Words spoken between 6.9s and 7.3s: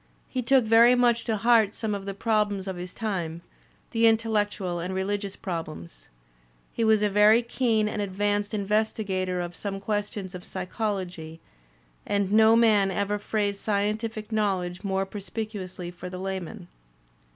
a